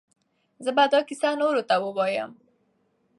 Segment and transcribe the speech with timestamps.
[0.63, 2.31] زه به دا کیسه نورو ته ووایم.